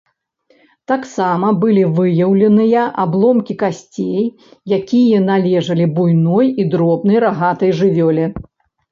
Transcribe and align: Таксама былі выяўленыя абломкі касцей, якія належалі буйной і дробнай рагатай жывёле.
Таксама 0.91 1.47
былі 1.63 1.81
выяўленыя 1.97 2.85
абломкі 3.03 3.53
касцей, 3.63 4.23
якія 4.77 5.19
належалі 5.27 5.85
буйной 5.99 6.47
і 6.63 6.65
дробнай 6.77 7.17
рагатай 7.25 7.71
жывёле. 7.81 8.25